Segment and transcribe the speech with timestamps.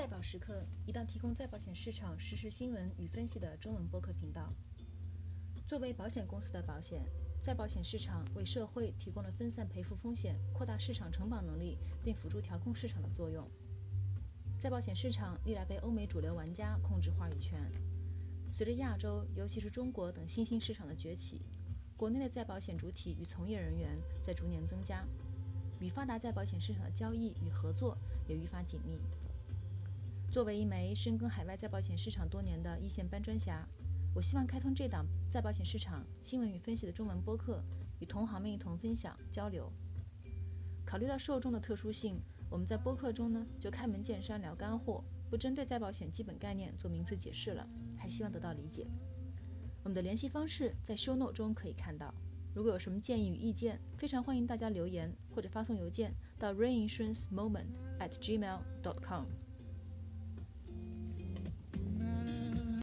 [0.00, 4.50] 在保时刻，一档提供在保险市场实时新闻与分析的中文播客频道。
[5.66, 7.04] 作为保险公司的保险，
[7.42, 13.46] 在保险市场为社会提供了分散赔付风险、扩大市场承保能力，并辅助调控市场的作用。
[14.58, 17.60] 在保险市场历来被欧美主流玩家控制话语权。
[18.50, 21.42] 随着亚洲，尤其是中国等新兴市场的崛起，
[21.98, 25.04] 国内的在保险主体与从业人员在逐年增加，
[25.78, 28.98] 与发达在保险市场的交易与合作也愈发紧密。
[30.30, 33.68] 作为一枚深耕海外再保险市场多年的一线搬砖侠，
[34.14, 37.60] 我希望开通这档再保险市场新闻与分析的中文播客，
[37.98, 39.72] 与同行们一同分享交流。
[40.86, 48.86] 考虑到受众的特殊性，我们在播客中呢就开门见山聊干货，不针对再保险基本概念做名词解释了，还希望得到理解。
[49.82, 52.14] 我们的联系方式在 show no 中可以看到。
[52.54, 57.66] 如果有什么建议与意见，非常欢迎大家留言或者发送邮件到 raininsurancemoment